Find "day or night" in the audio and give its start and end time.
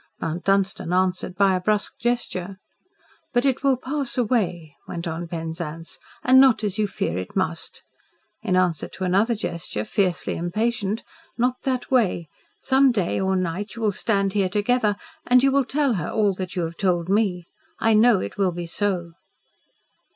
12.91-13.75